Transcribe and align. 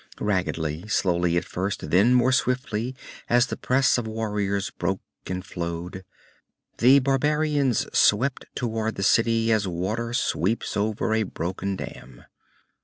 Raggedly, 0.19 0.87
slowly 0.87 1.37
at 1.37 1.45
first, 1.45 1.91
then 1.91 2.15
more 2.15 2.31
swiftly 2.31 2.95
as 3.29 3.45
the 3.45 3.55
press 3.55 3.99
of 3.99 4.07
warriors 4.07 4.71
broke 4.71 5.03
and 5.27 5.45
flowed, 5.45 6.03
the 6.79 6.97
barbarians 6.97 7.85
swept 7.95 8.45
toward 8.55 8.95
the 8.95 9.03
city 9.03 9.51
as 9.51 9.67
water 9.67 10.11
sweeps 10.11 10.75
over 10.75 11.13
a 11.13 11.21
broken 11.21 11.75
dam. 11.75 12.23